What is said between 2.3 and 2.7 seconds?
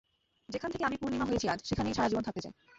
চাই।